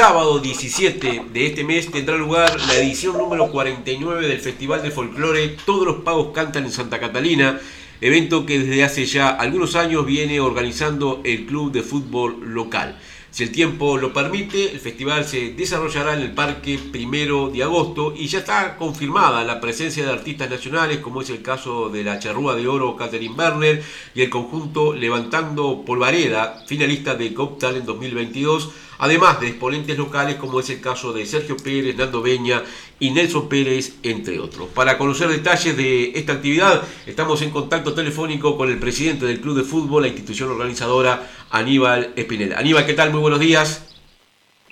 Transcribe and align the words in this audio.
sábado 0.00 0.38
17 0.38 1.24
de 1.30 1.46
este 1.46 1.62
mes 1.62 1.90
tendrá 1.90 2.16
lugar 2.16 2.58
la 2.68 2.76
edición 2.76 3.18
número 3.18 3.50
49 3.50 4.28
del 4.28 4.40
Festival 4.40 4.82
de 4.82 4.90
Folclore 4.90 5.56
Todos 5.66 5.84
los 5.84 5.96
Pagos 5.96 6.32
Cantan 6.32 6.64
en 6.64 6.72
Santa 6.72 6.98
Catalina, 6.98 7.60
evento 8.00 8.46
que 8.46 8.60
desde 8.60 8.82
hace 8.82 9.04
ya 9.04 9.28
algunos 9.28 9.76
años 9.76 10.06
viene 10.06 10.40
organizando 10.40 11.20
el 11.22 11.44
club 11.44 11.70
de 11.70 11.82
fútbol 11.82 12.40
local. 12.54 12.98
Si 13.30 13.44
el 13.44 13.52
tiempo 13.52 13.96
lo 13.96 14.12
permite, 14.12 14.72
el 14.72 14.80
festival 14.80 15.24
se 15.24 15.52
desarrollará 15.52 16.14
en 16.14 16.22
el 16.22 16.32
Parque 16.32 16.80
Primero 16.90 17.48
de 17.48 17.62
Agosto 17.62 18.12
y 18.16 18.26
ya 18.26 18.40
está 18.40 18.76
confirmada 18.76 19.44
la 19.44 19.60
presencia 19.60 20.04
de 20.04 20.10
artistas 20.10 20.50
nacionales, 20.50 20.98
como 20.98 21.22
es 21.22 21.30
el 21.30 21.40
caso 21.40 21.88
de 21.90 22.02
la 22.02 22.18
Charrúa 22.18 22.56
de 22.56 22.66
Oro 22.66 22.96
Catherine 22.96 23.34
Werner 23.36 23.84
y 24.16 24.22
el 24.22 24.30
conjunto 24.30 24.94
Levantando 24.94 25.84
Polvareda, 25.86 26.64
finalista 26.66 27.14
de 27.14 27.32
Cop 27.32 27.62
en 27.62 27.86
2022 27.86 28.70
además 29.00 29.40
de 29.40 29.48
exponentes 29.48 29.96
locales 29.96 30.36
como 30.36 30.60
es 30.60 30.70
el 30.70 30.80
caso 30.80 31.12
de 31.12 31.26
Sergio 31.26 31.56
Pérez, 31.56 31.96
Nando 31.96 32.22
Beña 32.22 32.62
y 32.98 33.10
Nelson 33.10 33.48
Pérez, 33.48 33.94
entre 34.02 34.38
otros. 34.38 34.68
Para 34.74 34.98
conocer 34.98 35.28
detalles 35.28 35.76
de 35.76 36.12
esta 36.14 36.34
actividad, 36.34 36.82
estamos 37.06 37.40
en 37.40 37.50
contacto 37.50 37.94
telefónico 37.94 38.58
con 38.58 38.68
el 38.70 38.78
presidente 38.78 39.24
del 39.24 39.40
Club 39.40 39.56
de 39.56 39.64
Fútbol, 39.64 40.02
la 40.02 40.08
institución 40.08 40.50
organizadora, 40.50 41.30
Aníbal 41.50 42.12
Espinel. 42.16 42.54
Aníbal, 42.54 42.86
¿qué 42.86 42.94
tal? 42.94 43.10
Muy 43.10 43.20
buenos 43.20 43.40
días. 43.40 43.84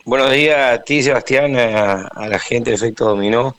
Buenos 0.05 0.31
días 0.33 0.79
a 0.79 0.83
ti, 0.83 1.03
Sebastián, 1.03 1.57
a, 1.57 2.29
la 2.29 2.39
gente 2.39 2.71
de 2.71 2.77
Efecto 2.77 3.05
Dominó, 3.05 3.57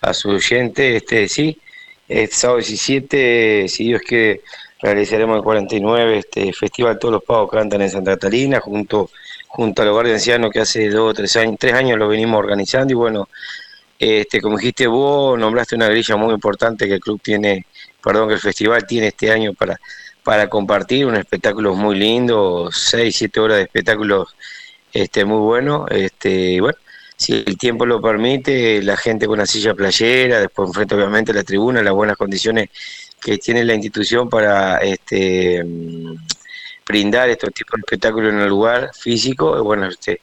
a 0.00 0.14
su 0.14 0.30
oyente. 0.30 0.96
Este, 0.96 1.28
sí, 1.28 1.58
este 2.08 2.34
sábado 2.34 2.58
17, 2.58 3.66
si 3.68 3.84
Dios 3.84 4.02
quiere, 4.06 4.40
realizaremos 4.80 5.36
el 5.36 5.42
49, 5.42 6.18
este 6.18 6.52
Festival 6.52 6.98
Todos 6.98 7.12
los 7.12 7.24
Pagos 7.24 7.50
Cantan 7.50 7.82
en 7.82 7.90
Santa 7.90 8.12
Catalina, 8.12 8.60
junto 8.60 9.10
junto 9.52 9.82
al 9.82 9.88
hogar 9.88 10.06
de 10.06 10.12
ancianos 10.12 10.52
que 10.52 10.60
hace 10.60 10.88
dos 10.90 11.10
o 11.10 11.14
tres 11.14 11.34
años, 11.36 11.56
tres 11.58 11.74
años 11.74 11.98
lo 11.98 12.06
venimos 12.06 12.38
organizando 12.38 12.92
y 12.92 12.94
bueno, 12.94 13.28
este, 13.98 14.40
como 14.40 14.56
dijiste 14.56 14.86
vos, 14.86 15.36
nombraste 15.36 15.74
una 15.74 15.88
grilla 15.88 16.14
muy 16.16 16.32
importante 16.32 16.86
que 16.86 16.94
el 16.94 17.00
club 17.00 17.20
tiene, 17.20 17.66
perdón, 18.02 18.28
que 18.28 18.34
el 18.34 18.40
festival 18.40 18.86
tiene 18.86 19.08
este 19.08 19.32
año 19.32 19.52
para, 19.52 19.80
para 20.22 20.48
compartir, 20.48 21.06
un 21.06 21.16
espectáculo 21.16 21.74
muy 21.74 21.96
lindo, 21.96 22.70
seis, 22.72 23.16
siete 23.16 23.40
horas 23.40 23.58
de 23.58 23.64
espectáculos 23.64 24.34
este, 24.92 25.24
muy 25.24 25.38
bueno, 25.38 25.86
este, 25.88 26.60
bueno, 26.60 26.78
si 27.16 27.44
el 27.46 27.56
tiempo 27.58 27.86
lo 27.86 28.00
permite, 28.00 28.82
la 28.82 28.96
gente 28.96 29.26
con 29.26 29.38
la 29.38 29.46
silla 29.46 29.74
playera, 29.74 30.40
después 30.40 30.68
enfrente 30.68 30.94
obviamente 30.94 31.32
la 31.32 31.44
tribuna, 31.44 31.82
las 31.82 31.94
buenas 31.94 32.16
condiciones 32.16 32.70
que 33.20 33.38
tiene 33.38 33.64
la 33.64 33.74
institución 33.74 34.28
para 34.30 34.78
este 34.78 35.62
brindar 36.86 37.28
estos 37.28 37.52
tipos 37.52 37.76
de 37.76 37.80
espectáculos 37.80 38.32
en 38.32 38.40
el 38.40 38.48
lugar 38.48 38.90
físico, 38.94 39.62
bueno, 39.62 39.86
este, 39.86 40.20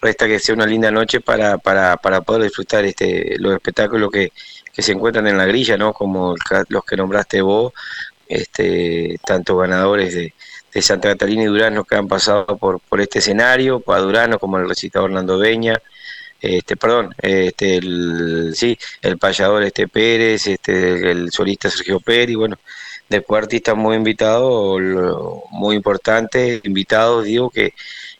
resta 0.00 0.26
que 0.26 0.38
sea 0.38 0.54
una 0.54 0.66
linda 0.66 0.90
noche 0.90 1.20
para, 1.20 1.58
para, 1.58 1.96
para 1.96 2.22
poder 2.22 2.44
disfrutar 2.44 2.84
este, 2.84 3.36
los 3.38 3.54
espectáculos 3.54 4.10
que, 4.10 4.32
que 4.72 4.82
se 4.82 4.92
encuentran 4.92 5.26
en 5.26 5.36
la 5.36 5.46
grilla, 5.46 5.76
¿no? 5.76 5.92
Como 5.92 6.34
los 6.68 6.84
que 6.84 6.96
nombraste 6.96 7.42
vos, 7.42 7.72
este, 8.28 9.18
tanto 9.24 9.56
ganadores 9.56 10.14
de, 10.14 10.34
Santa 10.80 11.08
Catalina 11.08 11.42
y 11.42 11.46
Durano 11.46 11.82
que 11.82 11.96
han 11.96 12.06
pasado 12.06 12.56
por, 12.56 12.78
por 12.78 13.00
este 13.00 13.18
escenario, 13.18 13.80
para 13.80 14.00
Durano 14.00 14.38
como 14.38 14.58
el 14.58 14.68
recitador 14.68 15.10
Hernando 15.10 15.36
Beña, 15.36 15.82
este, 16.40 16.76
perdón, 16.76 17.14
este, 17.20 17.78
el, 17.78 18.52
sí, 18.54 18.78
el 19.02 19.18
payador 19.18 19.64
este 19.64 19.88
Pérez, 19.88 20.46
este, 20.46 21.10
el 21.10 21.32
solista 21.32 21.68
Sergio 21.68 21.98
Pérez, 21.98 22.36
bueno, 22.36 22.56
después 23.08 23.42
artistas 23.42 23.76
muy 23.76 23.96
invitados, 23.96 24.80
muy 25.50 25.74
importantes, 25.74 26.60
invitados, 26.64 27.24
digo, 27.24 27.50
que, 27.50 27.74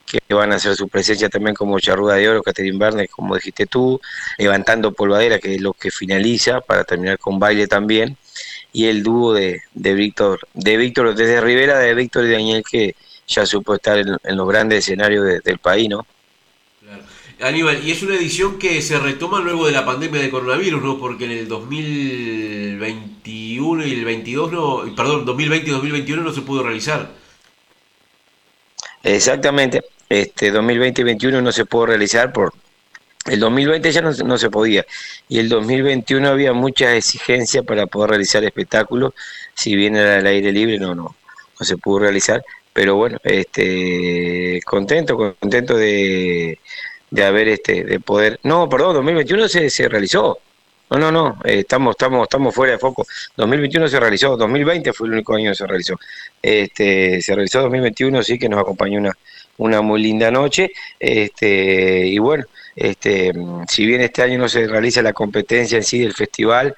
que 0.04 0.34
van 0.34 0.52
a 0.52 0.56
hacer 0.56 0.74
su 0.74 0.88
presencia 0.88 1.28
también 1.28 1.54
como 1.54 1.78
Charruda 1.78 2.16
de 2.16 2.28
Oro, 2.28 2.42
Catherine 2.42 2.78
Verne, 2.78 3.08
como 3.08 3.36
dijiste 3.36 3.66
tú, 3.66 4.00
levantando 4.36 4.92
polvadera, 4.92 5.38
que 5.38 5.54
es 5.54 5.60
lo 5.60 5.72
que 5.74 5.92
finaliza, 5.92 6.60
para 6.60 6.82
terminar 6.84 7.18
con 7.18 7.38
baile 7.38 7.68
también, 7.68 8.16
y 8.72 8.86
el 8.86 9.02
dúo 9.02 9.34
de, 9.34 9.60
de 9.74 9.94
Víctor, 9.94 10.40
de 10.54 10.76
Víctor 10.76 11.14
desde 11.14 11.40
Rivera, 11.40 11.78
de 11.78 11.94
Víctor 11.94 12.26
y 12.26 12.32
Daniel, 12.32 12.64
que 12.68 12.96
ya 13.26 13.46
supo 13.46 13.74
estar 13.74 13.98
en, 13.98 14.18
los 14.36 14.48
grandes 14.48 14.80
escenarios 14.80 15.42
del 15.44 15.58
país, 15.58 15.88
¿no? 15.88 16.04
Aníbal, 17.40 17.86
y 17.86 17.92
es 17.92 18.02
una 18.02 18.16
edición 18.16 18.58
que 18.58 18.82
se 18.82 18.98
retoma 18.98 19.38
luego 19.40 19.64
de 19.66 19.72
la 19.72 19.86
pandemia 19.86 20.20
de 20.20 20.28
coronavirus, 20.28 20.82
¿no? 20.82 20.98
Porque 20.98 21.26
en 21.26 21.30
el 21.30 21.46
2021 21.46 23.86
y 23.86 23.92
el 23.92 24.04
22 24.04 24.50
no, 24.50 24.82
perdón, 24.96 25.24
2020 25.24 25.68
y 25.68 25.72
2021 25.72 26.22
no 26.22 26.32
se 26.32 26.42
pudo 26.42 26.64
realizar. 26.64 27.12
Exactamente, 29.04 29.84
este 30.08 30.50
2020 30.50 31.00
y 31.00 31.04
2021 31.04 31.40
no 31.40 31.52
se 31.52 31.64
pudo 31.64 31.86
realizar 31.86 32.32
por 32.32 32.52
el 33.30 33.40
2020 33.40 33.92
ya 33.92 34.00
no, 34.02 34.12
no 34.12 34.38
se 34.38 34.50
podía. 34.50 34.86
Y 35.28 35.38
el 35.38 35.48
2021 35.48 36.28
había 36.28 36.52
muchas 36.52 36.94
exigencias 36.94 37.64
para 37.64 37.86
poder 37.86 38.10
realizar 38.10 38.44
espectáculos, 38.44 39.14
si 39.54 39.76
bien 39.76 39.96
era 39.96 40.16
al 40.18 40.26
aire 40.26 40.52
libre 40.52 40.78
no 40.78 40.94
no 40.94 41.16
no 41.58 41.66
se 41.66 41.76
pudo 41.76 42.00
realizar, 42.00 42.44
pero 42.72 42.96
bueno, 42.96 43.18
este 43.24 44.60
contento, 44.64 45.16
contento 45.16 45.76
de 45.76 46.58
de 47.10 47.24
haber 47.24 47.48
este 47.48 47.84
de 47.84 48.00
poder. 48.00 48.38
No 48.42 48.68
perdón 48.68 48.94
2021 48.94 49.48
se, 49.48 49.70
se 49.70 49.88
realizó. 49.88 50.38
No 50.90 50.98
no 50.98 51.12
no 51.12 51.38
eh, 51.44 51.60
estamos 51.60 51.92
estamos 51.92 52.22
estamos 52.24 52.54
fuera 52.54 52.72
de 52.72 52.78
foco. 52.78 53.06
2021 53.36 53.88
se 53.88 54.00
realizó 54.00 54.36
2020 54.36 54.92
fue 54.92 55.08
el 55.08 55.14
único 55.14 55.34
año 55.34 55.50
que 55.50 55.56
se 55.56 55.66
realizó. 55.66 55.98
Este 56.42 57.20
se 57.20 57.34
realizó 57.34 57.62
2021 57.62 58.22
sí 58.22 58.38
que 58.38 58.48
nos 58.48 58.60
acompañó 58.60 58.98
una 58.98 59.12
una 59.58 59.82
muy 59.82 60.02
linda 60.02 60.30
noche. 60.30 60.70
Este 60.98 62.06
y 62.06 62.18
bueno 62.18 62.44
este 62.78 63.32
si 63.68 63.86
bien 63.86 64.00
este 64.00 64.22
año 64.22 64.38
no 64.38 64.48
se 64.48 64.66
realiza 64.66 65.02
la 65.02 65.12
competencia 65.12 65.76
en 65.78 65.84
sí 65.84 66.00
del 66.00 66.14
festival 66.14 66.76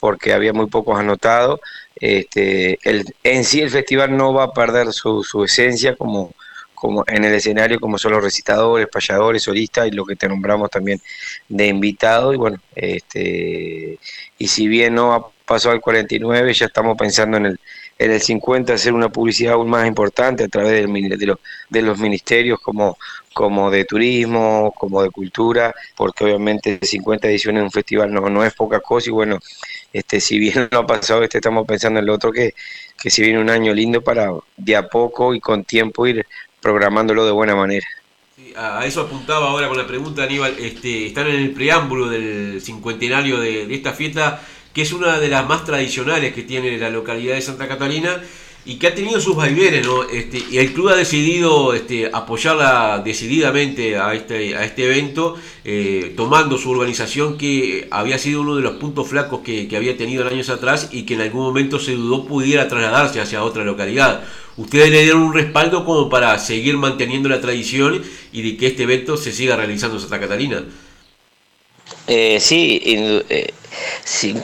porque 0.00 0.32
había 0.32 0.52
muy 0.52 0.66
pocos 0.66 0.98
anotados 0.98 1.60
este 1.96 2.78
el, 2.88 3.04
en 3.22 3.44
sí 3.44 3.60
el 3.60 3.70
festival 3.70 4.16
no 4.16 4.32
va 4.32 4.44
a 4.44 4.52
perder 4.52 4.92
su, 4.92 5.44
esencia 5.44 5.94
como 5.94 6.32
como 6.74 7.04
en 7.06 7.24
el 7.24 7.34
escenario 7.34 7.78
como 7.78 7.98
son 7.98 8.12
los 8.12 8.24
recitadores, 8.24 8.88
payadores, 8.88 9.42
solistas 9.42 9.86
y 9.86 9.92
lo 9.92 10.04
que 10.04 10.16
te 10.16 10.26
nombramos 10.26 10.70
también 10.70 11.00
de 11.48 11.66
invitados 11.66 12.34
y 12.34 12.38
bueno, 12.38 12.58
este 12.74 13.98
y 14.38 14.48
si 14.48 14.66
bien 14.66 14.94
no 14.94 15.14
ha 15.14 15.30
pasado 15.44 15.74
al 15.74 15.80
49, 15.80 16.54
ya 16.54 16.66
estamos 16.66 16.96
pensando 16.96 17.36
en 17.36 17.46
el 17.46 17.60
en 18.04 18.10
el 18.10 18.20
50 18.20 18.74
hacer 18.74 18.92
una 18.92 19.08
publicidad 19.08 19.54
aún 19.54 19.70
más 19.70 19.86
importante 19.86 20.44
a 20.44 20.48
través 20.48 20.86
de, 20.86 21.26
los, 21.26 21.38
de 21.68 21.82
los 21.82 21.98
ministerios 21.98 22.60
como, 22.60 22.98
como 23.32 23.70
de 23.70 23.84
turismo, 23.84 24.72
como 24.76 25.02
de 25.02 25.10
cultura, 25.10 25.74
porque 25.96 26.24
obviamente 26.24 26.78
50 26.82 27.28
ediciones 27.28 27.60
de 27.60 27.64
un 27.64 27.70
festival 27.70 28.12
no, 28.12 28.28
no 28.28 28.44
es 28.44 28.54
poca 28.54 28.80
cosa 28.80 29.10
y 29.10 29.12
bueno, 29.12 29.38
este 29.92 30.20
si 30.20 30.38
bien 30.38 30.68
no 30.72 30.78
ha 30.78 30.86
pasado 30.86 31.22
este, 31.22 31.38
estamos 31.38 31.66
pensando 31.66 32.00
en 32.00 32.04
el 32.04 32.10
otro 32.10 32.32
que, 32.32 32.54
que 33.00 33.10
si 33.10 33.22
viene 33.22 33.40
un 33.40 33.50
año 33.50 33.72
lindo 33.72 34.02
para 34.02 34.30
de 34.56 34.76
a 34.76 34.88
poco 34.88 35.34
y 35.34 35.40
con 35.40 35.64
tiempo 35.64 36.06
ir 36.06 36.26
programándolo 36.60 37.26
de 37.26 37.32
buena 37.32 37.54
manera. 37.54 37.86
a 38.56 38.86
eso 38.86 39.02
apuntaba 39.02 39.50
ahora 39.50 39.68
con 39.68 39.76
la 39.76 39.86
pregunta, 39.86 40.22
Aníbal. 40.22 40.54
Este, 40.58 41.06
están 41.06 41.26
en 41.26 41.36
el 41.36 41.50
preámbulo 41.50 42.08
del 42.08 42.60
cincuentenario 42.62 43.40
de, 43.40 43.74
esta 43.74 43.92
fiesta, 43.92 44.40
que 44.72 44.82
es 44.82 44.92
una 44.92 45.18
de 45.18 45.28
las 45.28 45.46
más 45.46 45.64
tradicionales 45.64 46.32
que 46.34 46.42
tiene 46.42 46.76
la 46.78 46.90
localidad 46.90 47.34
de 47.34 47.42
Santa 47.42 47.68
Catalina 47.68 48.22
y 48.64 48.76
que 48.76 48.86
ha 48.86 48.94
tenido 48.94 49.20
sus 49.20 49.34
vaivenes, 49.34 49.84
¿no? 49.84 50.04
Este, 50.04 50.40
y 50.50 50.58
el 50.58 50.72
club 50.72 50.90
ha 50.90 50.94
decidido 50.94 51.74
este, 51.74 52.08
apoyarla 52.12 53.02
decididamente 53.04 53.96
a 53.96 54.14
este, 54.14 54.56
a 54.56 54.64
este 54.64 54.84
evento, 54.84 55.36
eh, 55.64 56.14
tomando 56.16 56.56
su 56.58 56.70
organización 56.70 57.36
que 57.36 57.88
había 57.90 58.18
sido 58.18 58.42
uno 58.42 58.54
de 58.54 58.62
los 58.62 58.74
puntos 58.76 59.08
flacos 59.08 59.40
que, 59.40 59.66
que 59.66 59.76
había 59.76 59.96
tenido 59.96 60.26
años 60.28 60.48
atrás 60.48 60.90
y 60.92 61.02
que 61.02 61.14
en 61.14 61.22
algún 61.22 61.42
momento 61.42 61.80
se 61.80 61.92
dudó 61.92 62.24
pudiera 62.24 62.68
trasladarse 62.68 63.20
hacia 63.20 63.42
otra 63.42 63.64
localidad 63.64 64.22
ustedes 64.56 64.90
le 64.90 65.02
dieron 65.02 65.22
un 65.22 65.34
respaldo 65.34 65.84
como 65.84 66.08
para 66.08 66.38
seguir 66.38 66.76
manteniendo 66.76 67.28
la 67.28 67.40
tradición 67.40 68.02
y 68.32 68.42
de 68.42 68.56
que 68.56 68.68
este 68.68 68.82
evento 68.84 69.16
se 69.16 69.32
siga 69.32 69.56
realizando 69.56 69.96
en 69.96 70.00
Santa 70.02 70.20
Catalina. 70.20 70.64
Eh, 72.06 72.38
sí, 72.40 72.80
eh, 72.84 73.52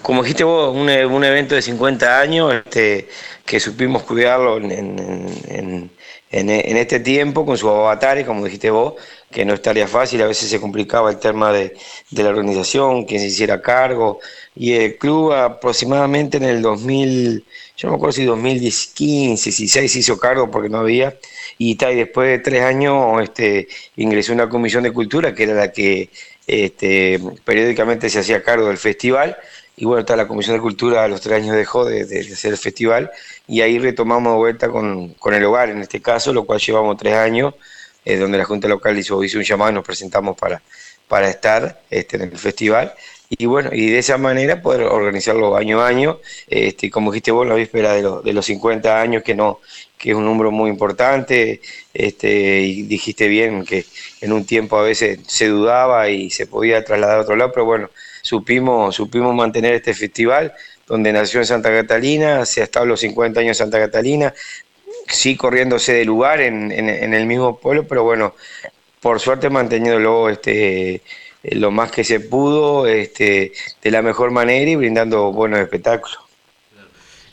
como 0.03 0.23
dijiste 0.23 0.45
vos, 0.45 0.75
un, 0.75 0.89
un, 0.89 1.25
evento 1.25 1.55
de 1.55 1.63
50 1.63 2.21
años 2.21 2.55
este, 2.55 3.09
que 3.45 3.61
supimos 3.61 4.03
cuidarlo 4.03 4.59
en, 4.59 5.91
este 6.31 7.01
tiempo 7.01 7.47
con 7.47 7.57
sus 7.57 7.71
avatares, 7.71 8.27
como 8.27 8.45
dijiste 8.45 8.71
vos, 8.71 8.95
que 9.31 9.45
no 9.45 9.55
estaría 9.55 9.89
fácil, 9.89 10.23
a 10.23 10.27
veces 10.27 10.49
se 10.51 10.61
complicaba 10.61 11.11
el 11.11 11.19
tema 11.19 11.53
de, 11.53 11.75
la 12.11 12.29
organización, 12.29 13.05
quién 13.05 13.21
se 13.21 13.27
hiciera 13.27 13.63
cargo, 13.63 14.21
y 14.55 14.73
el 14.73 14.99
club 14.99 15.33
aproximadamente 15.33 16.37
en 16.37 16.45
el 16.45 16.63
2000 16.63 17.45
yo 17.79 17.89
me 17.89 17.95
acuerdo 17.95 18.13
si 18.13 18.25
2015, 18.25 19.51
16 19.51 19.93
se 19.93 19.99
hizo 20.01 20.19
cargo 20.19 20.51
porque 20.51 20.69
no 20.69 20.79
había, 20.79 21.17
y, 21.59 21.77
tal, 21.77 21.95
después 21.95 22.29
de 22.29 22.39
tres 22.41 22.63
años 22.63 23.23
este, 23.23 23.69
ingresó 23.97 24.33
una 24.33 24.49
comisión 24.49 24.83
de 24.83 24.93
cultura 24.93 25.33
que 25.33 25.45
era 25.45 25.55
la 25.55 25.71
que 25.71 26.11
este, 26.49 27.21
periódicamente 27.45 28.11
se 28.11 28.19
hacía 28.19 28.43
cargo 28.43 28.69
del 28.69 28.79
festival, 28.79 29.37
y 29.77 29.85
bueno, 29.85 30.01
está 30.01 30.17
la 30.17 30.27
comisión 30.27 30.57
de 30.57 30.63
cultura 30.63 31.05
a 31.05 31.09
los 31.09 31.21
tres 31.21 31.37
años 31.37 31.55
dejó 31.55 31.85
de, 31.85 32.03
hacer 32.03 32.51
el 32.51 32.59
festival, 32.59 33.13
y 33.47 33.61
ahí 33.61 33.79
retomamos 33.79 34.33
de 34.33 34.39
vuelta 34.39 34.69
con, 34.69 35.11
con, 35.15 35.35
el 35.35 35.45
hogar 35.45 35.71
en 35.71 35.79
este 35.79 36.03
caso, 36.03 36.33
lo 36.33 36.45
cual 36.45 36.59
llevamos 36.59 36.97
tres 36.97 37.15
años 37.15 37.55
donde 38.05 38.39
la 38.39 38.45
Junta 38.45 38.69
Local 38.69 38.99
hizo, 38.99 39.23
hizo 39.23 39.37
un 39.37 39.45
llamado 39.45 39.71
y 39.71 39.75
nos 39.75 39.85
presentamos 39.85 40.35
para, 40.35 40.63
para 41.09 41.29
estar 41.29 41.83
este, 41.91 42.17
en 42.17 42.23
el 42.23 42.39
festival 42.39 42.95
y 43.31 43.47
bueno, 43.47 43.71
y 43.73 43.91
de 43.91 43.99
esa 43.99 44.17
manera 44.17 44.63
poder 44.63 44.83
organizarlo 44.83 45.55
año 45.57 45.81
a 45.81 45.89
año, 45.89 46.19
este, 46.49 46.91
como 46.91 47.13
dijiste 47.13 47.31
vos, 47.31 47.47
la 47.47 47.55
víspera 47.55 47.93
de, 47.93 48.03
de 48.25 48.33
los 48.33 48.47
50 48.47 49.01
años, 49.01 49.23
que 49.23 49.35
no 49.35 49.61
que 49.99 50.11
es 50.11 50.17
un 50.17 50.25
número 50.25 50.51
muy 50.51 50.71
importante, 50.71 51.61
este, 51.93 52.61
y 52.61 52.83
dijiste 52.83 53.29
bien 53.29 53.65
que 53.65 53.85
en 54.21 54.33
un 54.33 54.47
tiempo 54.47 54.79
a 54.79 54.83
veces 54.83 55.19
se 55.27 55.49
dudaba 55.49 56.09
y 56.09 56.31
se 56.31 56.47
podía 56.47 56.85
trasladar 56.85 57.19
a 57.19 57.23
otro 57.23 57.37
lado, 57.37 57.51
pero 57.53 57.67
bueno, 57.67 57.91
supimos, 58.23 58.95
supimos 58.95 59.35
mantener 59.35 59.75
este 59.75 59.95
festival, 59.95 60.55
donde 60.87 61.13
nació 61.13 61.41
en 61.41 61.47
Santa 61.47 61.71
Catalina, 61.71 62.47
se 62.47 62.61
ha 62.61 62.65
estado 62.65 62.87
los 62.87 63.01
50 63.01 63.41
años 63.41 63.61
en 63.61 63.67
Santa 63.67 63.79
Catalina, 63.79 64.33
sí 65.09 65.37
corriéndose 65.37 65.93
de 65.93 66.05
lugar 66.05 66.41
en, 66.41 66.71
en 66.73 67.15
el 67.15 67.27
mismo 67.27 67.59
pueblo, 67.59 67.87
pero 67.87 68.05
bueno, 68.05 68.35
por 69.01 69.21
suerte 69.21 69.51
manteniéndolo 69.51 70.29
este, 70.29 71.03
lo 71.43 71.71
más 71.71 71.91
que 71.91 72.05
se 72.05 72.21
pudo, 72.21 72.87
este, 72.87 73.53
de 73.83 73.91
la 73.91 74.03
mejor 74.03 74.31
manera 74.31 74.71
y 74.71 74.77
brindando 74.77 75.33
buenos 75.33 75.61
espectáculos. 75.61 76.19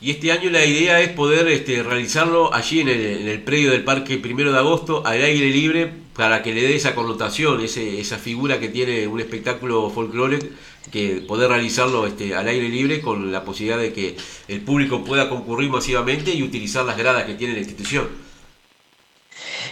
Y 0.00 0.10
este 0.10 0.30
año 0.30 0.50
la 0.50 0.64
idea 0.64 1.00
es 1.00 1.08
poder 1.08 1.48
este, 1.48 1.82
realizarlo 1.82 2.52
allí 2.52 2.80
en 2.80 2.88
el, 2.88 3.42
predio 3.42 3.70
del 3.70 3.82
Parque 3.82 4.18
Primero 4.18 4.52
de 4.52 4.58
Agosto, 4.58 5.02
al 5.06 5.22
aire 5.22 5.48
libre, 5.50 5.90
para 6.14 6.42
que 6.42 6.52
le 6.52 6.62
dé 6.62 6.76
esa 6.76 6.94
connotación, 6.94 7.62
ese, 7.62 7.98
esa 7.98 8.18
figura 8.18 8.60
que 8.60 8.68
tiene 8.68 9.06
un 9.06 9.20
espectáculo 9.20 9.88
folclore, 9.88 10.38
que 10.92 11.22
poder 11.26 11.48
realizarlo 11.48 12.06
este, 12.06 12.34
al 12.34 12.46
aire 12.46 12.68
libre 12.68 13.00
con 13.00 13.32
la 13.32 13.42
posibilidad 13.44 13.78
de 13.78 13.92
que 13.92 14.16
el 14.48 14.60
público 14.60 15.02
pueda 15.02 15.30
concurrir 15.30 15.70
masivamente 15.70 16.30
y 16.32 16.42
utilizar 16.42 16.84
las 16.84 16.98
gradas 16.98 17.24
que 17.24 17.34
tiene 17.34 17.54
la 17.54 17.60
institución. 17.60 18.25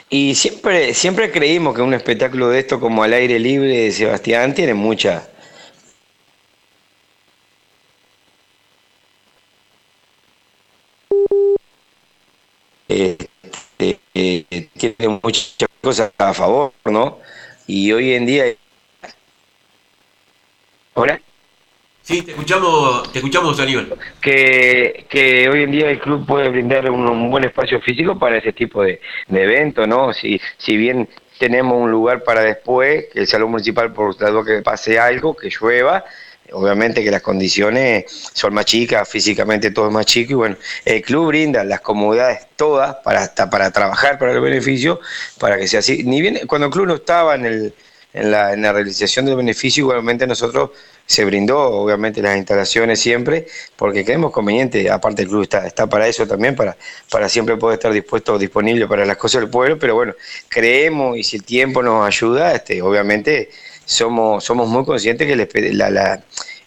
Y 0.09 0.35
siempre, 0.35 0.95
siempre 0.95 1.31
creímos 1.31 1.75
que 1.75 1.83
un 1.83 1.95
espectáculo 1.95 2.49
de 2.49 2.61
esto 2.61 2.81
como 2.81 3.03
al 3.03 3.13
aire 3.13 3.39
libre 3.39 3.91
Sebastián 3.93 4.55
tiene 4.55 4.75
mucha... 4.75 5.29
Este, 12.89 13.99
eh, 14.15 14.69
tiene 14.77 15.21
muchas 15.23 15.55
cosas 15.81 16.13
a 16.19 16.35
favor, 16.35 16.73
¿no? 16.85 17.19
Y 17.67 17.93
hoy 17.93 18.15
en 18.15 18.27
día... 18.27 18.45
¿Hola? 20.95 21.24
Sí, 22.05 22.21
te 22.21 22.33
escuchamos, 22.33 23.11
te 23.11 23.19
escuchamos, 23.21 23.59
Aníbal. 23.59 23.97
Que, 24.21 25.07
que 25.09 25.49
hoy 25.49 25.63
en 25.63 25.71
día 25.71 25.89
el 25.89 25.99
club 25.99 26.27
puede 26.27 26.51
brindar 26.51 26.91
un, 26.91 27.31
buen 27.31 27.45
espacio 27.45 27.81
físico 27.81 28.19
para 28.19 28.37
ese 28.37 28.53
tipo 28.53 28.83
de, 28.83 29.01
de 29.27 29.43
eventos, 29.43 29.89
¿no? 29.89 30.13
Si, 30.13 30.39
si 30.59 30.77
bien 30.77 31.09
tenemos 31.39 31.81
un 31.81 31.91
lugar 31.91 32.23
para 32.23 32.43
después, 32.43 33.07
que 33.11 33.21
el 33.21 33.27
salón 33.27 33.53
municipal, 33.53 33.91
por 33.95 34.21
lado 34.21 34.45
que 34.45 34.61
pase 34.61 34.99
algo, 34.99 35.35
que 35.35 35.49
llueva, 35.49 36.05
obviamente 36.53 37.03
que 37.03 37.11
las 37.11 37.23
condiciones 37.23 38.05
son 38.35 38.53
más 38.53 38.67
chicas, 38.67 39.09
físicamente 39.09 39.71
todo 39.71 39.87
es 39.87 39.95
más 39.95 40.05
chico, 40.05 40.33
y 40.33 40.35
bueno, 40.35 40.57
el 40.85 41.01
club 41.01 41.29
brinda 41.29 41.65
las 41.65 41.81
comodidades 41.81 42.49
todas 42.55 42.97
para 42.97 43.23
hasta 43.23 43.49
para 43.49 43.71
trabajar 43.71 44.19
para 44.19 44.33
el 44.33 44.43
beneficio, 44.43 45.01
para 45.41 45.57
que 45.57 45.67
sea 45.67 45.79
así. 45.79 46.05
Ni 46.05 46.21
bien, 46.21 46.41
cuando 46.47 46.67
el 46.67 46.73
club 46.73 46.87
no 46.87 46.97
estaba 46.97 47.35
en 47.35 47.47
el 47.47 47.75
en 48.15 48.31
la, 48.31 48.53
en 48.53 48.63
la 48.63 48.73
realización 48.73 49.27
del 49.27 49.37
beneficio, 49.37 49.83
igualmente 49.83 50.27
nosotros 50.27 50.71
se 51.07 51.25
brindó, 51.25 51.59
obviamente, 51.61 52.23
las 52.23 52.37
instalaciones 52.37 53.01
siempre, 53.01 53.47
porque 53.77 54.05
creemos 54.05 54.33
conveniente, 54.33 54.91
aparte 54.91 55.23
el 55.23 55.29
club 55.29 55.43
está, 55.43 55.67
está 55.67 55.87
para 55.87 56.09
eso 56.09 56.27
también, 56.27 56.57
para, 56.57 56.77
para 57.11 57.29
siempre 57.29 57.57
poder 57.57 57.79
estar 57.79 57.93
dispuesto, 57.93 58.39
disponible 58.39 58.87
para 58.87 59.05
las 59.05 59.17
cosas 59.17 59.43
del 59.43 59.51
pueblo, 59.51 59.79
pero 59.79 59.95
bueno, 59.95 60.15
creemos 60.49 61.19
y 61.19 61.23
si 61.23 61.37
el 61.37 61.45
tiempo 61.45 61.83
nos 61.83 62.07
ayuda, 62.07 62.55
este, 62.55 62.81
obviamente 62.81 63.51
somos, 63.85 64.45
somos 64.45 64.69
muy 64.69 64.85
conscientes 64.85 65.27
que 65.27 65.73
la, 65.73 65.91
la 65.91 66.25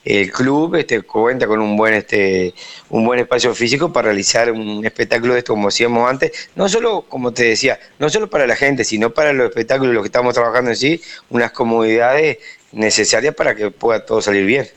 el 0.07 0.31
club 0.31 0.75
este, 0.75 1.01
cuenta 1.01 1.47
con 1.47 1.59
un 1.59 1.75
buen 1.75 1.93
este 1.93 2.53
un 2.89 3.05
buen 3.05 3.19
espacio 3.19 3.53
físico 3.53 3.91
para 3.91 4.07
realizar 4.07 4.51
un 4.51 4.85
espectáculo 4.85 5.33
de 5.33 5.39
esto 5.39 5.53
como 5.53 5.67
decíamos 5.67 6.09
antes. 6.09 6.49
No 6.55 6.69
solo 6.69 7.01
como 7.01 7.33
te 7.33 7.43
decía 7.43 7.77
no 7.99 8.09
solo 8.09 8.29
para 8.29 8.47
la 8.47 8.55
gente 8.55 8.85
sino 8.85 9.13
para 9.13 9.33
los 9.33 9.49
espectáculos 9.49 9.93
los 9.93 10.03
que 10.03 10.07
estamos 10.07 10.33
trabajando 10.33 10.71
en 10.71 10.77
sí 10.77 11.01
unas 11.29 11.51
comodidades 11.51 12.37
necesarias 12.71 13.35
para 13.35 13.53
que 13.53 13.69
pueda 13.69 14.05
todo 14.05 14.21
salir 14.21 14.45
bien. 14.45 14.67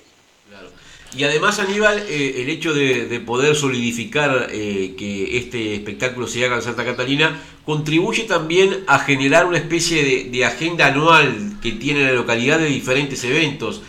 Y 1.16 1.24
además, 1.24 1.58
Aníbal, 1.58 1.98
eh, 2.08 2.42
el 2.42 2.48
hecho 2.48 2.72
de, 2.72 3.20
poder 3.26 3.56
solidificar 3.56 4.48
eh, 4.52 4.94
que 4.96 5.38
este 5.38 5.74
espectáculo 5.74 6.28
se 6.28 6.44
haga 6.44 6.54
en 6.54 6.62
Santa 6.62 6.84
Catalina 6.84 7.42
contribuye 7.64 8.24
también 8.24 8.84
a 8.86 9.00
generar 9.00 9.46
una 9.46 9.58
especie 9.58 10.04
de, 10.04 10.30
de 10.30 10.44
agenda 10.44 10.86
anual 10.86 11.58
que 11.60 11.72
tiene 11.72 12.04
la 12.04 12.12
localidad 12.12 12.60
de 12.60 12.66
diferentes 12.66 13.24
eventos. 13.24 13.82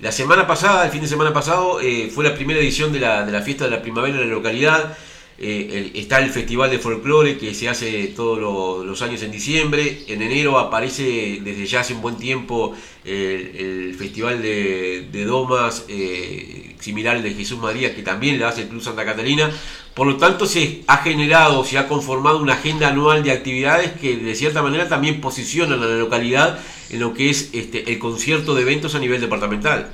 La 0.00 0.12
semana 0.12 0.46
pasada, 0.46 0.84
el 0.84 0.90
fin 0.90 1.00
de 1.00 1.08
semana 1.08 1.32
pasado, 1.32 1.80
eh, 1.80 2.10
fue 2.14 2.22
la 2.22 2.34
primera 2.34 2.60
edición 2.60 2.92
de 2.92 3.00
la, 3.00 3.24
de 3.24 3.32
la 3.32 3.40
fiesta 3.40 3.64
de 3.64 3.70
la 3.70 3.80
primavera 3.80 4.14
en 4.18 4.28
la 4.28 4.34
localidad. 4.34 4.96
Eh, 5.38 5.92
está 5.94 6.18
el 6.20 6.30
Festival 6.30 6.70
de 6.70 6.78
Folclore 6.78 7.36
que 7.36 7.52
se 7.54 7.68
hace 7.68 8.06
todos 8.08 8.84
los 8.84 9.02
años 9.02 9.22
en 9.22 9.30
diciembre. 9.30 10.04
En 10.08 10.22
enero 10.22 10.58
aparece 10.58 11.40
desde 11.42 11.66
ya 11.66 11.80
hace 11.80 11.94
un 11.94 12.02
buen 12.02 12.16
tiempo 12.16 12.74
el, 13.04 13.94
Festival 13.98 14.42
de, 14.42 15.24
Domas 15.26 15.84
eh, 15.88 16.74
similar 16.80 17.16
al 17.16 17.22
de 17.22 17.34
Jesús 17.34 17.58
María 17.58 17.94
que 17.94 18.02
también 18.02 18.38
le 18.38 18.44
hace 18.44 18.62
el 18.62 18.68
Club 18.68 18.82
Santa 18.82 19.04
Catalina. 19.04 19.50
Por 19.94 20.06
lo 20.06 20.16
tanto 20.16 20.46
se 20.46 20.82
ha 20.86 20.98
generado, 20.98 21.64
se 21.64 21.78
ha 21.78 21.88
conformado 21.88 22.38
una 22.38 22.54
agenda 22.54 22.88
anual 22.88 23.22
de 23.22 23.32
actividades 23.32 23.92
que 23.92 24.16
de 24.16 24.34
cierta 24.34 24.62
manera 24.62 24.88
también 24.88 25.20
posicionan 25.20 25.82
a 25.82 25.86
la 25.86 25.96
localidad 25.96 26.58
en 26.90 27.00
lo 27.00 27.14
que 27.14 27.30
es 27.30 27.50
este, 27.52 27.90
el 27.90 27.98
concierto 27.98 28.54
de 28.54 28.62
eventos 28.62 28.94
a 28.94 28.98
nivel 28.98 29.20
departamental. 29.20 29.90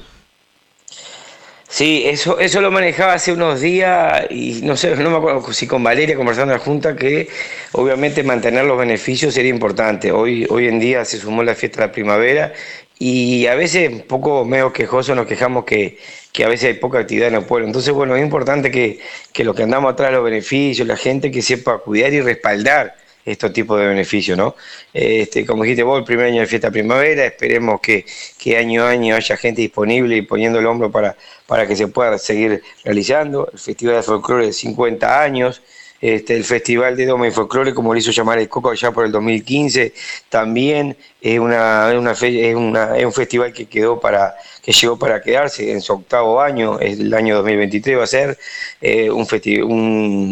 Sí, 1.82 2.05
eso, 2.06 2.38
eso 2.38 2.61
lo 2.61 2.70
manejaba 2.70 3.14
hace 3.14 3.32
unos 3.32 3.61
días 3.61 4.26
y 4.31 4.61
no 4.62 4.76
sé, 4.76 4.94
no 4.94 5.11
me 5.11 5.17
acuerdo 5.17 5.52
si 5.52 5.67
con 5.67 5.82
Valeria 5.82 6.14
conversando 6.14 6.55
en 6.55 6.61
la 6.61 6.64
Junta 6.64 6.94
que 6.94 7.29
obviamente 7.73 8.23
mantener 8.23 8.67
los 8.67 8.79
beneficios 8.79 9.34
sería 9.34 9.50
importante. 9.50 10.12
Hoy, 10.12 10.46
hoy 10.49 10.69
en 10.69 10.79
día 10.79 11.05
se 11.05 11.19
sumó 11.19 11.43
la 11.43 11.56
fiesta 11.56 11.81
de 11.81 11.87
la 11.88 11.93
primavera 11.93 12.52
y 13.00 13.49
a 13.49 13.56
veces 13.56 13.90
un 13.90 14.02
poco 14.02 14.44
medio 14.44 14.73
quejoso 14.73 15.17
nos 15.17 15.26
quejamos 15.26 15.64
que, 15.64 15.98
que 16.32 16.44
a 16.44 16.48
veces 16.48 16.69
hay 16.69 16.74
poca 16.74 17.01
actividad 17.01 17.27
en 17.27 17.34
el 17.34 17.46
pueblo. 17.46 17.67
Entonces, 17.67 17.93
bueno, 17.93 18.15
es 18.15 18.22
importante 18.22 18.70
que, 18.70 19.01
que 19.32 19.43
lo 19.43 19.53
que 19.53 19.65
andamos 19.65 19.93
atrás 19.93 20.10
de 20.10 20.17
los 20.19 20.24
beneficios, 20.24 20.86
la 20.86 20.96
gente 20.96 21.32
que 21.32 21.43
sepa 21.43 21.79
cuidar 21.79 22.12
y 22.12 22.20
respaldar 22.20 22.94
estos 23.24 23.52
tipos 23.52 23.79
de 23.79 23.86
beneficios, 23.86 24.36
¿no? 24.36 24.56
Este, 24.93 25.46
como 25.46 25.62
dijiste 25.62 25.82
vos, 25.82 25.98
el 25.98 26.05
primer 26.05 26.26
año 26.26 26.41
de 26.41 26.46
fiesta 26.46 26.70
primavera, 26.70 27.24
esperemos 27.24 27.81
que, 27.81 28.05
que, 28.38 28.56
año 28.56 28.84
a 28.84 28.91
año 28.91 29.14
haya 29.14 29.36
gente 29.36 29.60
disponible 29.60 30.17
y 30.17 30.22
poniendo 30.22 30.58
el 30.58 30.67
hombro 30.67 30.91
para, 30.91 31.17
para 31.46 31.67
que 31.67 31.76
se 31.76 31.88
pueda 31.88 32.19
seguir 32.19 32.62
realizando. 32.84 33.48
El 33.52 33.58
Festival 33.58 33.96
de 33.96 34.02
Folclore 34.02 34.46
de 34.46 34.52
50 34.52 35.22
años, 35.22 35.62
este, 36.02 36.34
el 36.36 36.44
Festival 36.44 36.96
de 36.96 37.06
Doma 37.06 37.28
y 37.28 37.30
Folclore, 37.30 37.72
como 37.72 37.94
le 37.94 38.00
hizo 38.00 38.10
llamar 38.10 38.40
el 38.40 38.48
Coco 38.48 38.70
allá 38.70 38.90
por 38.90 39.06
el 39.06 39.12
2015, 39.12 39.94
también 40.28 40.96
es, 41.20 41.38
una, 41.38 41.92
una, 41.96 42.10
es, 42.10 42.54
una, 42.56 42.98
es 42.98 43.04
un 43.04 43.12
festival 43.12 43.52
que 43.52 43.66
quedó 43.66 44.00
para 44.00 44.34
que 44.60 44.72
llegó 44.72 44.98
para 44.98 45.20
quedarse 45.20 45.72
en 45.72 45.80
su 45.80 45.92
octavo 45.92 46.40
año, 46.40 46.78
el 46.80 47.12
año 47.14 47.36
2023 47.36 47.98
va 47.98 48.04
a 48.04 48.06
ser 48.06 48.38
eh, 48.80 49.10
un, 49.10 49.26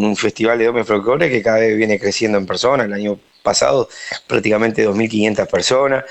un, 0.04 0.16
festival 0.16 0.58
de 0.58 0.66
Dome 0.66 0.84
Folclore 0.84 1.30
que 1.30 1.42
cada 1.42 1.58
vez 1.58 1.76
viene 1.76 1.98
creciendo 1.98 2.38
en 2.38 2.46
personas, 2.46 2.86
el 2.86 2.92
año 2.92 3.18
pasado 3.42 3.88
prácticamente 4.26 4.86
2.500 4.86 5.46
personas 5.48 6.04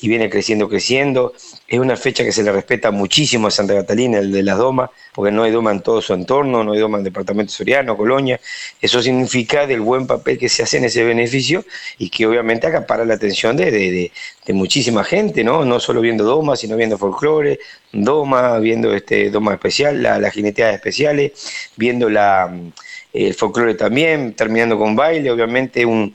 y 0.00 0.08
viene 0.08 0.28
creciendo, 0.28 0.68
creciendo. 0.68 1.32
Es 1.66 1.78
una 1.78 1.96
fecha 1.96 2.24
que 2.24 2.32
se 2.32 2.42
le 2.42 2.52
respeta 2.52 2.90
muchísimo 2.90 3.48
a 3.48 3.50
Santa 3.50 3.74
Catalina, 3.74 4.18
el 4.18 4.30
de 4.30 4.42
las 4.42 4.58
domas, 4.58 4.90
porque 5.14 5.32
no 5.32 5.42
hay 5.42 5.50
doma 5.50 5.72
en 5.72 5.80
todo 5.80 6.00
su 6.00 6.14
entorno, 6.14 6.62
no 6.62 6.72
hay 6.72 6.78
doma 6.78 6.98
en 6.98 7.00
el 7.00 7.04
departamento 7.12 7.52
soriano, 7.52 7.96
Colonia. 7.96 8.40
Eso 8.80 9.02
significa 9.02 9.66
del 9.66 9.80
buen 9.80 10.06
papel 10.06 10.38
que 10.38 10.48
se 10.48 10.62
hace 10.62 10.78
en 10.78 10.84
ese 10.84 11.04
beneficio 11.04 11.64
y 11.98 12.10
que 12.10 12.26
obviamente 12.26 12.66
acapara 12.66 13.04
la 13.04 13.14
atención 13.14 13.56
de, 13.56 13.70
de, 13.70 14.12
de 14.44 14.52
muchísima 14.52 15.02
gente, 15.02 15.42
¿no? 15.42 15.64
No 15.64 15.80
solo 15.80 16.00
viendo 16.00 16.24
domas, 16.24 16.60
sino 16.60 16.76
viendo 16.76 16.98
folclore, 16.98 17.58
doma, 17.92 18.58
viendo 18.58 18.94
este 18.94 19.30
doma 19.30 19.54
especial, 19.54 20.02
las 20.02 20.20
la 20.20 20.30
jineteadas 20.30 20.74
especiales, 20.74 21.32
viendo 21.76 22.08
la 22.08 22.52
el 23.12 23.34
folclore 23.34 23.74
también, 23.74 24.34
terminando 24.34 24.78
con 24.78 24.94
baile, 24.94 25.30
obviamente 25.30 25.86
un, 25.86 26.14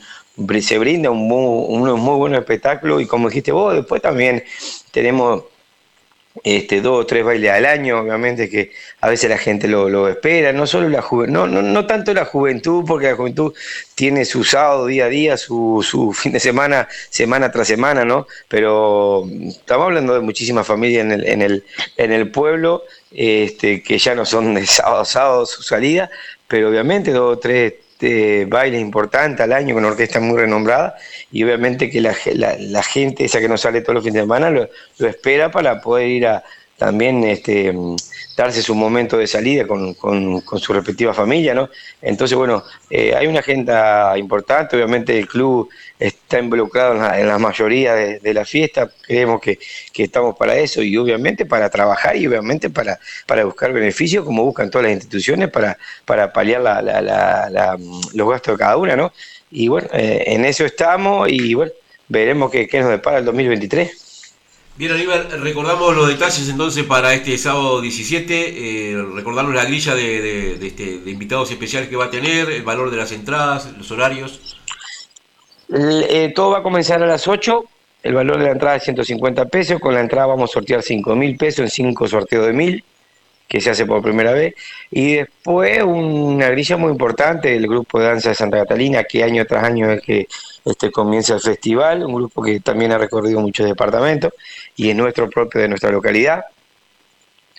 se 0.62 0.78
brinda 0.78 1.12
un 1.12 1.28
muy, 1.28 2.00
muy 2.00 2.18
buen 2.18 2.36
espectáculo 2.36 3.00
y 3.00 3.06
como 3.06 3.30
dijiste 3.30 3.52
vos, 3.52 3.76
después 3.76 4.02
también 4.02 4.44
tenemos 4.92 5.44
este, 6.44 6.82
dos 6.82 7.02
o 7.02 7.06
tres 7.06 7.26
bailes 7.26 7.52
al 7.52 7.66
año, 7.66 8.00
obviamente 8.00 8.50
que 8.50 8.72
a 9.02 9.10
veces 9.10 9.30
la 9.30 9.38
gente 9.38 9.68
lo, 9.68 10.08
espera, 10.08 10.54
no 10.54 10.66
solo 10.66 10.88
la 10.90 11.06
no, 11.28 11.46
no, 11.46 11.62
no, 11.62 11.86
tanto 11.86 12.14
la 12.14 12.26
juventud, 12.26 12.86
porque 12.88 13.08
la 13.08 13.16
juventud 13.16 13.54
tiene 13.96 14.24
su 14.26 14.44
sábado 14.44 14.86
día 14.86 15.06
a 15.06 15.10
día, 15.10 15.38
su, 15.38 15.86
su, 15.88 16.14
fin 16.14 16.32
de 16.32 16.40
semana, 16.40 16.88
semana 17.10 17.52
tras 17.52 17.68
semana, 17.68 18.06
¿no? 18.06 18.28
Pero 18.48 19.28
estamos 19.48 19.86
hablando 19.86 20.14
de 20.14 20.22
muchísimas 20.22 20.66
familias 20.66 21.06
en 21.06 21.12
el, 21.12 21.28
en 21.28 21.42
el, 21.42 21.66
en 21.98 22.12
el 22.14 22.32
pueblo, 22.32 22.84
este, 23.12 23.84
que 23.84 23.98
ya 23.98 24.16
no 24.16 24.26
son 24.26 24.54
de 24.54 24.66
sábado 24.66 25.02
a 25.02 25.06
sábado 25.06 25.46
su 25.46 25.64
salida, 25.64 26.10
pero 26.48 26.70
obviamente 26.70 27.12
dos 27.12 27.38
o 27.38 27.40
tres 27.40 27.74
este, 28.02 28.46
bailes 28.46 28.82
importantes 28.82 29.42
al 29.42 29.54
año 29.54 29.76
con 29.76 29.86
orquesta 29.86 30.20
muy 30.20 30.36
renombrada 30.36 30.96
y 31.32 31.44
obviamente 31.44 31.88
que 31.92 32.02
la, 32.02 32.14
gente 32.84 33.26
esa 33.26 33.40
que 33.40 33.48
nos 33.48 33.62
sale 33.62 33.82
todos 33.82 33.94
los 33.94 34.04
fines 34.04 34.16
de 34.16 34.22
semana 34.22 34.50
lo 34.50 34.68
espera 35.08 35.52
para 35.52 35.80
poder 35.82 36.08
ir 36.08 36.26
a 36.26 36.44
también 36.82 37.24
este, 37.26 37.72
darse 38.36 38.64
su 38.64 38.74
momento 38.74 39.16
de 39.16 39.28
salida 39.28 39.68
con, 39.68 39.94
con, 39.94 40.42
su 40.58 40.74
respectiva 40.74 41.14
familia, 41.14 41.54
¿no? 41.54 41.70
Entonces, 42.02 42.36
bueno, 42.36 42.64
eh, 42.90 43.14
hay 43.16 43.28
una 43.28 43.42
agenda 43.42 44.18
importante, 44.18 44.76
obviamente 44.78 45.16
el 45.16 45.28
club 45.28 45.70
está 46.00 46.40
involucrado 46.40 46.96
en 46.96 47.28
la, 47.28 47.38
mayoría 47.38 47.94
de, 47.94 48.34
la 48.34 48.46
fiesta, 48.46 48.90
creemos 49.04 49.40
que, 49.40 49.60
estamos 49.94 50.36
para 50.36 50.56
eso 50.56 50.82
y 50.82 50.98
obviamente 50.98 51.46
para 51.46 51.70
trabajar 51.70 52.16
y 52.16 52.26
obviamente 52.26 52.72
para, 52.72 52.98
para 53.28 53.46
buscar 53.46 53.72
beneficios 53.74 54.26
como 54.26 54.44
buscan 54.44 54.72
todas 54.72 54.86
las 54.86 54.94
instituciones 54.94 55.52
para, 55.52 55.78
para 56.04 56.34
paliar 56.34 56.62
los 58.16 58.28
gastos 58.28 58.56
de 58.56 58.58
cada 58.58 58.78
una, 58.78 58.96
¿no? 58.96 59.14
Y 59.52 59.68
bueno, 59.68 59.88
eh, 59.94 60.24
en 60.26 60.46
eso 60.46 60.66
estamos 60.66 61.30
y 61.30 61.54
bueno, 61.54 61.74
veremos 62.08 62.50
qué, 62.50 62.68
qué 62.68 62.80
nos 62.80 62.90
depara 62.90 63.20
el 63.20 63.26
2023. 63.26 64.11
Bien, 64.82 64.94
Aníbal, 64.94 65.30
recordamos 65.44 65.96
los 65.96 66.08
detalles 66.08 66.50
entonces 66.50 66.84
para 66.86 67.14
este 67.14 67.38
sábado 67.38 67.82
17, 67.82 68.34
eh, 68.34 69.06
recordarnos 69.14 69.54
la 69.54 69.66
grilla 69.66 69.94
de, 69.94 70.54
este, 70.54 70.98
de, 70.98 71.12
invitados 71.12 71.52
especiales 71.52 71.88
que 71.88 71.96
va 71.96 72.06
a 72.06 72.10
tener, 72.10 72.50
el 72.50 72.64
valor 72.64 72.90
de 72.90 72.98
las 72.98 73.12
entradas, 73.12 73.72
los 73.78 73.92
horarios. 73.92 74.58
Eh, 75.70 76.34
todo 76.36 76.50
va 76.50 76.58
a 76.58 76.64
comenzar 76.64 77.04
a 77.04 77.06
las 77.06 77.28
8, 77.28 77.64
el 78.02 78.16
valor 78.16 78.40
de 78.40 78.46
la 78.46 78.52
entrada 78.54 78.78
es 78.78 78.84
150 78.86 79.46
pesos, 79.50 79.80
con 79.80 79.94
la 79.94 80.00
entrada 80.00 80.26
vamos 80.26 80.50
a 80.50 80.54
sortear 80.54 80.82
5 80.82 81.16
mil 81.16 81.38
pesos 81.38 81.60
en 81.60 81.70
5 81.70 82.08
sorteos 82.08 82.48
de 82.48 82.54
1000, 82.54 82.84
que 83.52 83.60
se 83.60 83.70
hace 83.70 83.86
por 83.86 84.02
primera 84.02 84.32
vez, 84.32 84.56
y 84.90 85.16
después 85.16 85.84
una 85.84 86.48
grilla 86.52 86.78
muy 86.78 86.90
importante 86.90 87.50
del 87.50 87.68
grupo 87.68 88.00
de 88.00 88.06
danza 88.06 88.30
de 88.30 88.36
Santa 88.36 88.60
Catalina, 88.60 89.04
que 89.04 89.26
año 89.26 89.46
tras 89.46 89.66
año 89.66 89.92
es 89.92 90.02
que 90.02 90.30
este, 90.64 90.90
comienza 90.90 91.34
el 91.34 91.42
festival, 91.42 92.06
un 92.06 92.14
grupo 92.14 92.42
que 92.42 92.62
también 92.62 92.94
ha 92.94 92.98
recorrido 92.98 93.42
muchos 93.42 93.66
departamentos 93.66 94.32
y 94.78 94.90
es 94.90 94.96
nuestro 94.96 95.30
propio 95.30 95.60
de 95.60 95.68
nuestra 95.68 95.92
localidad. 95.92 96.46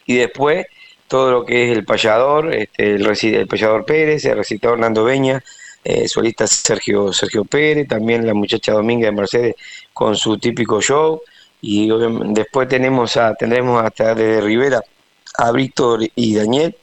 Y 0.06 0.16
después 0.16 0.64
todo 1.08 1.30
lo 1.30 1.44
que 1.44 1.70
es 1.70 1.76
el 1.76 1.84
payador, 1.84 2.54
este, 2.54 2.94
el, 2.94 3.06
el 3.06 3.46
payador 3.46 3.84
Pérez, 3.84 4.25
el 4.25 4.38
recitador 4.38 4.78
Nando 4.78 5.04
Beña, 5.04 5.44
eh, 5.84 6.08
solista 6.08 6.46
Sergio, 6.46 7.12
Sergio 7.12 7.44
Pérez, 7.44 7.87
también 7.87 8.26
la 8.26 8.32
muchacha 8.32 8.72
Dominga 8.72 9.08
de 9.08 9.12
Mercedes 9.12 9.56
con 9.92 10.16
su 10.16 10.38
típico 10.38 10.80
show. 10.80 11.20
Y 11.61 11.90
después 12.32 12.66
tenemos 12.66 13.18
a, 13.18 13.34
tendremos 13.34 13.84
hasta 13.84 14.14
desde 14.14 14.40
Rivera 14.40 14.82
a 15.39 15.53
Víctor 15.53 16.01
y 16.15 16.35
Daniel. 16.35 16.77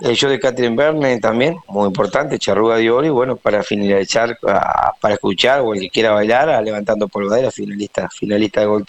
El 0.00 0.16
show 0.16 0.30
de 0.30 0.40
Catherine 0.40 0.76
Verne 0.76 1.20
también, 1.20 1.58
muy 1.68 1.86
importante, 1.86 2.38
Charruga 2.38 2.76
de 2.76 2.90
Oro, 2.90 3.06
y 3.06 3.10
bueno, 3.10 3.36
para 3.36 3.62
finalizar, 3.62 4.38
para 4.40 5.14
escuchar 5.14 5.60
o 5.60 5.74
el 5.74 5.80
que 5.80 5.90
quiera 5.90 6.12
bailar, 6.12 6.48
a 6.48 6.62
Levantando 6.62 7.06
Polvadera, 7.06 7.50
finalista, 7.50 8.08
finalista 8.08 8.60
de 8.60 8.66
Gold 8.66 8.86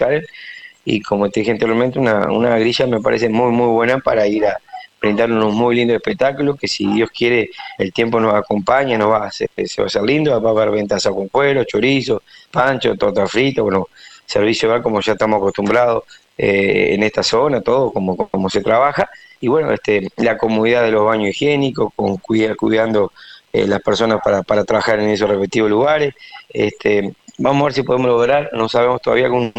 Y 0.86 1.02
como 1.02 1.30
te 1.30 1.42
dije 1.42 1.52
anteriormente, 1.52 2.00
una, 2.00 2.32
una 2.32 2.58
grilla 2.58 2.88
me 2.88 3.02
parece 3.02 3.28
muy, 3.28 3.52
muy 3.52 3.68
buena 3.68 4.00
para 4.00 4.26
ir 4.26 4.46
a 4.46 4.58
brindar 5.02 5.30
unos 5.32 5.54
muy 5.54 5.76
lindos 5.76 5.96
espectáculos, 5.96 6.58
que 6.58 6.70
si 6.70 6.88
Dios 6.88 7.10
quiere, 7.10 7.50
el 7.78 7.92
tiempo 7.92 8.20
nos 8.22 8.34
acompaña, 8.34 8.98
nos 8.98 9.10
va 9.10 9.24
a 9.24 9.28
hacer, 9.28 9.50
se 9.66 9.82
va 9.82 9.88
a 9.88 9.88
hacer 9.88 10.04
lindo, 10.04 10.40
va 10.40 10.50
a 10.50 10.54
haber 10.54 10.72
ventas 10.72 11.04
con 11.06 11.28
cuero, 11.28 11.66
chorizo, 11.66 12.22
pancho, 12.52 12.96
torta 12.96 13.28
frita, 13.28 13.64
bueno, 13.64 13.88
servicio 14.26 14.70
va 14.70 14.82
como 14.82 15.02
ya 15.02 15.14
estamos 15.14 15.38
acostumbrados 15.38 16.04
eh, 16.38 16.94
en 16.94 17.04
esta 17.04 17.24
zona, 17.24 17.62
todo 17.62 17.92
como, 17.92 18.16
como 18.16 18.50
se 18.50 18.62
trabaja 18.62 19.10
y 19.40 19.48
bueno, 19.48 19.72
este, 19.72 20.08
la 20.18 20.38
comodidad 20.38 20.84
de 20.84 20.92
los 20.92 21.06
baños 21.06 21.30
higiénicos, 21.30 21.92
con 21.96 22.18
cuidando 22.18 23.12
eh, 23.52 23.68
las 23.68 23.82
personas 23.82 24.22
para, 24.24 24.44
para 24.44 24.64
trabajar 24.64 25.00
en 25.00 25.10
esos 25.10 25.30
respectivos 25.30 25.70
lugares. 25.70 26.14
Este, 26.50 27.14
vamos 27.40 27.62
a 27.62 27.66
ver 27.66 27.74
si 27.74 27.84
podemos 27.84 28.08
lograr, 28.08 28.50
no 28.54 28.70
sabemos 28.70 29.02
todavía 29.02 29.30
con 29.30 29.52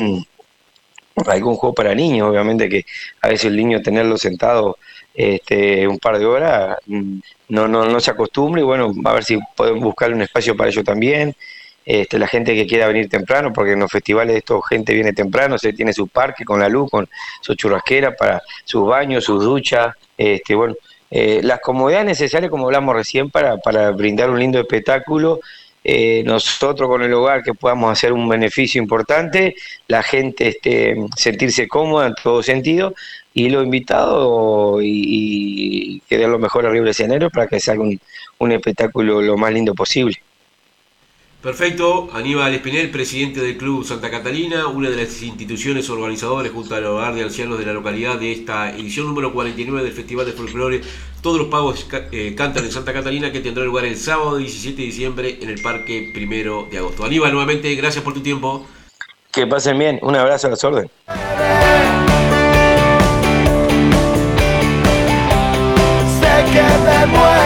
algún 1.27 1.57
juego 1.57 1.75
para 1.75 1.95
niños, 1.95 2.29
obviamente 2.31 2.69
que 2.69 2.85
a 3.21 3.29
veces 3.29 3.47
el 3.47 3.57
niño 3.57 3.83
tenerlo 3.83 4.17
sentado 4.17 4.79
este, 5.15 5.87
un 5.87 5.99
par 5.99 6.19
de 6.19 6.25
horas 6.25 6.79
mm, 6.87 7.19
no, 7.49 7.69
no, 7.69 7.85
no 7.85 8.01
se 8.01 8.11
acostumbra 8.11 8.63
y 8.63 8.65
bueno, 8.65 8.93
a 9.05 9.13
ver 9.13 9.25
si 9.25 9.39
podemos 9.57 9.83
buscar 9.83 10.13
un 10.13 10.23
espacio 10.23 10.57
para 10.57 10.71
ello 10.71 10.85
también. 10.85 11.35
Este, 11.85 12.19
la 12.19 12.29
gente 12.29 12.55
que 12.55 12.67
quiera 12.67 12.87
venir 12.87 13.09
temprano, 13.09 13.53
porque 13.53 13.73
en 13.73 13.81
los 13.81 13.91
festivales 13.91 14.37
esto 14.37 14.63
gente 14.63 14.95
viene 14.95 15.13
temprano, 15.13 15.59
se 15.59 15.73
tiene 15.73 15.93
su 15.93 16.07
parque 16.07 16.45
con 16.45 16.61
la 16.61 16.69
luz, 16.69 16.91
con 16.91 17.09
su 17.41 17.55
churrasquera 17.55 18.15
para 18.15 18.41
sus 18.65 18.87
baños, 18.87 19.25
sus 19.25 19.43
duchas, 19.43 19.97
este, 20.17 20.55
bueno, 20.55 20.75
eh, 21.11 21.41
las 21.43 21.61
comodidades 21.61 22.07
necesarias, 22.07 22.51
como 22.51 22.67
hablamos 22.67 22.95
recién, 22.95 23.31
para, 23.31 23.59
para 23.59 23.91
brindar 23.91 24.31
un 24.31 24.39
lindo 24.39 24.59
espectáculo. 24.59 25.41
Eh, 25.85 26.23
nosotros 26.25 26.89
con 26.89 27.03
el 27.03 27.13
hogar 27.13 27.43
que 27.43 27.55
podamos 27.55 27.91
hacer 27.91 28.13
un 28.13 28.29
beneficio 28.29 28.81
importante, 28.81 29.57
la 29.89 30.05
gente 30.05 30.49
este, 30.49 30.97
sentirse 31.17 31.67
cómoda 31.67 32.07
en 32.07 32.15
todo 32.23 32.41
sentido 32.41 32.95
y 33.35 33.51
los 33.51 33.65
invitados 33.65 34.81
y, 34.83 35.97
y 35.97 36.01
que 36.09 36.19
lo 36.19 36.39
mejor 36.39 36.67
arriba 36.67 36.85
del 36.85 36.93
escenario 36.93 37.31
para 37.31 37.49
que 37.49 37.59
salga 37.59 37.83
un, 37.83 38.01
un 38.39 38.53
espectáculo 38.53 39.21
lo 39.21 39.37
más 39.37 39.53
lindo 39.53 39.75
posible. 39.75 40.22
Perfecto, 41.43 42.09
Aníbal 42.13 42.55
Espinel, 42.55 42.89
presidente 42.93 43.41
del 43.41 43.57
Club 43.57 43.85
Santa 43.85 44.13
Catalina, 44.13 44.69
una 44.69 44.89
de 44.89 44.95
las 44.95 45.21
instituciones 45.23 45.91
organizadoras 45.91 46.53
junto 46.53 46.77
al 46.77 46.87
hogar 46.87 47.17
de 47.17 47.25
ancianos 47.25 47.59
de 47.59 47.67
la 47.67 47.73
localidad 47.73 48.17
de 48.17 48.31
esta 48.31 48.71
edición 48.71 49.09
número 49.09 49.33
49 49.33 49.83
del 49.83 49.93
Festival 49.93 50.25
de 50.25 50.33
Folclore. 50.35 50.83
Todos 51.21 51.41
los 51.41 51.49
pagos 51.49 51.89
eh, 52.13 52.37
cantan 52.37 52.65
en 52.65 52.71
Santa 52.71 52.93
Catalina 52.93 53.33
que 53.33 53.41
tendrá 53.41 53.65
lugar 53.65 53.85
el 53.87 53.97
sábado 53.97 54.37
17 54.37 54.77
de 54.77 54.87
diciembre 54.87 55.39
en 55.43 55.49
el 55.49 55.61
Parque 55.61 56.13
Primero 56.15 56.69
de 56.71 56.79
Agosto. 56.79 57.05
Aníbal, 57.05 57.33
nuevamente, 57.33 57.75
gracias 57.75 58.05
por 58.05 58.15
tu 58.15 58.21
tiempo. 58.21 58.65
Que 59.33 59.45
pasen 59.45 59.77
bien, 59.81 59.99
un 60.03 60.15
abrazo 60.15 60.47
a 60.47 60.51
las 60.51 60.63
órdenes. 60.63 60.93
Sé 66.21 66.45
que 66.53 67.42